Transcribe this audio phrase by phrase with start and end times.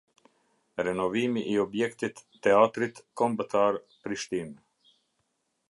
[0.85, 4.97] Renovimi i objektit teatrit kombëtar -prishtinë